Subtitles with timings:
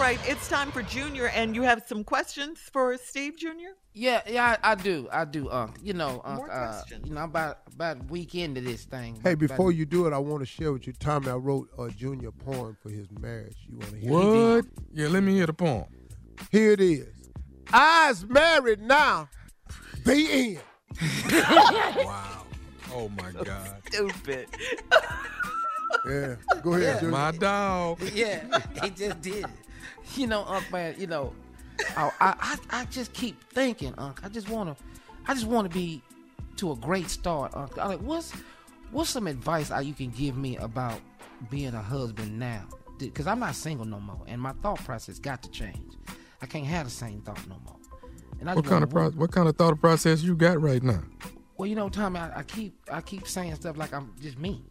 [0.00, 3.70] Right, it's time for Junior, and you have some questions for Steve Junior.
[3.92, 5.50] Yeah, yeah, I, I do, I do.
[5.50, 9.16] Unc, you know, Unc, uh, you know, I'm about about a week into this thing.
[9.22, 10.92] Hey, About- before you do it, I want to share with you.
[10.94, 13.56] Tommy, I wrote a junior poem for his marriage.
[13.68, 14.64] You want to hear What?
[14.92, 15.84] Yeah, let me hear the poem.
[16.50, 17.08] Here it is.
[17.72, 19.28] I's married now.
[20.04, 20.60] The end.
[22.06, 22.46] wow.
[22.92, 23.82] Oh my God.
[23.88, 24.46] Stupid.
[26.08, 26.36] Yeah.
[26.62, 27.12] Go ahead, Junior.
[27.12, 28.00] My dog.
[28.14, 29.44] yeah, he just did.
[29.44, 29.46] it.
[30.16, 31.32] You know, Unc, man, you know,
[31.96, 34.24] I, I, I, I just keep thinking, Unc.
[34.24, 34.76] I just wanna,
[35.26, 36.02] I just wanna be
[36.56, 37.78] to a great start, Unc.
[37.78, 38.32] I like, what's,
[38.90, 41.00] what's some advice uh, you can give me about
[41.50, 42.64] being a husband now?
[42.98, 45.94] Because I'm not single no more, and my thought process got to change.
[46.42, 47.76] I can't have the same thought no more.
[48.40, 51.02] And I What kind of pro- what kind of thought process you got right now?
[51.56, 54.62] Well, you know, Tommy, I, I keep I keep saying stuff like I'm just me.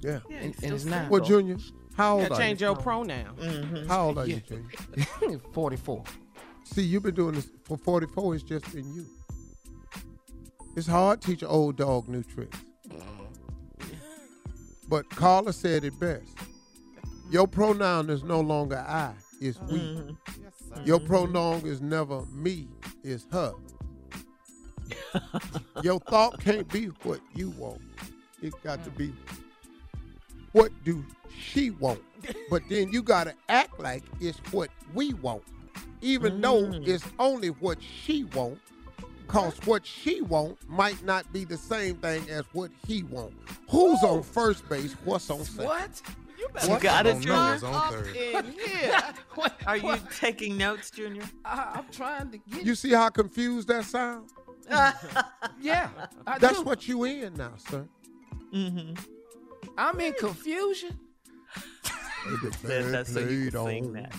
[0.00, 0.20] Yeah.
[0.30, 1.08] and, and it's not.
[1.10, 1.56] Well, Junior,
[1.96, 2.66] how old Yeah, are change you?
[2.68, 3.36] your pronoun.
[3.36, 3.86] Mm-hmm.
[3.88, 4.36] How old are Yeah.
[4.50, 5.38] you, Junior?
[5.52, 6.04] 44.
[6.64, 8.34] See, you've been doing this for 44.
[8.34, 9.06] It's just been you.
[10.76, 12.58] It's hard to teach an old dog new tricks.
[14.88, 16.36] But Carla said it best.
[17.30, 19.78] Your pronoun is no longer I, it's we.
[19.78, 20.84] Mm-hmm.
[20.86, 22.68] Your pronoun is never me,
[23.02, 23.52] it's her.
[25.82, 27.80] Your thought can't be what you want.
[28.42, 29.12] It got to be
[30.52, 31.04] what do
[31.42, 32.00] she want.
[32.50, 35.42] But then you gotta act like it's what we want.
[36.00, 38.58] Even though it's only what she want.
[39.28, 43.32] Cause what she want might not be the same thing as what he want.
[43.70, 44.92] Who's on first base?
[45.04, 45.64] What's on second?
[45.66, 46.02] What?
[46.38, 46.82] You What?
[46.82, 47.50] got I it, don't know Junior.
[47.52, 48.16] what's on third.
[48.16, 49.00] In here.
[49.34, 49.54] What?
[49.66, 50.10] Are you what?
[50.12, 51.22] taking notes, Junior?
[51.46, 52.66] I, I'm trying to get.
[52.66, 54.32] You see how confused that sounds?
[55.60, 55.88] yeah,
[56.26, 56.64] I That's do.
[56.64, 57.88] what you in now, sir.
[58.52, 58.94] Mm-hmm.
[59.78, 60.98] I'm in confusion.
[62.60, 64.12] Said that so you can sing that.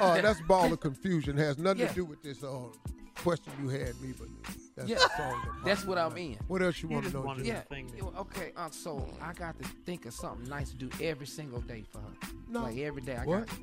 [0.00, 1.36] Uh, that's ball of confusion.
[1.36, 1.88] Has nothing Yeah.
[1.88, 2.58] to do with this uh,
[3.16, 4.28] question you had me, but
[4.76, 5.42] that's Yeah, the song.
[5.44, 6.36] that that's what I'm in.
[6.48, 7.34] What else you You want to know.
[7.42, 7.62] Yeah.
[7.70, 11.60] yeah, Okay, uh, so I got to think of something nice to do every single
[11.60, 12.32] day for her.
[12.48, 12.62] No.
[12.64, 13.46] Like every day I What?
[13.46, 13.58] got.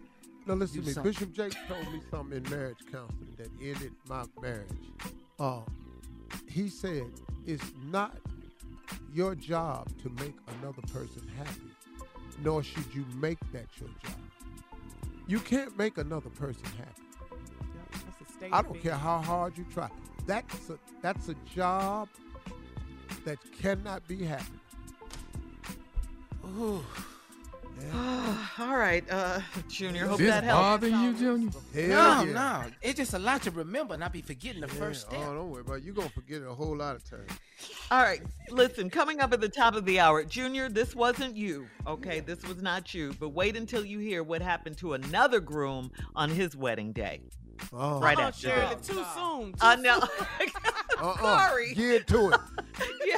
[0.45, 0.94] Now listen to me.
[0.94, 1.12] something.
[1.12, 4.91] Bishop Jakes told me something in marriage counseling that ended my marriage.
[5.39, 5.59] Uh,
[6.47, 7.03] he said
[7.45, 8.18] it's not
[9.13, 11.59] your job to make another person happy,
[12.44, 14.16] nor should you make that your job.
[15.28, 18.51] You can't make another person happy.
[18.51, 19.89] I don't care how hard you try.
[20.25, 22.07] That's a that's a job
[23.25, 24.45] that cannot be happy.
[26.57, 26.84] Ooh.
[28.59, 29.39] All right, uh,
[29.69, 30.07] Junior.
[30.07, 30.62] Hope This that helps.
[30.62, 31.50] bother you, Junior?
[31.74, 31.81] no,
[32.24, 32.24] yeah.
[32.25, 32.63] no.
[32.81, 35.19] It's just a lot to remember, and I be forgetting the first step.
[35.21, 35.83] Oh, don't worry about it.
[35.83, 37.31] You're gonna forget it a whole lot of times.
[37.91, 38.89] All right, listen.
[38.89, 40.69] Coming up at the top of the hour, Junior.
[40.69, 41.68] This wasn't you.
[41.85, 43.13] Okay, this was not you.
[43.19, 47.21] But wait until you hear what happened to another groom on his wedding day.
[47.73, 48.00] Oh.
[48.00, 48.88] Right oh, after Shirley, this.
[48.88, 49.53] too soon.
[49.53, 50.00] Too I know.
[51.00, 51.18] Uh-uh.
[51.18, 51.73] Sorry.
[51.73, 52.39] Get to it.
[53.06, 53.18] Yeah.